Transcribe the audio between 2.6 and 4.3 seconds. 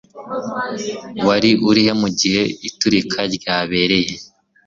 iturika ryabereye